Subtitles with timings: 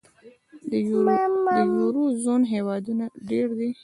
[0.69, 0.71] د
[1.75, 3.69] یورو زون هېوادونه ډېر دي.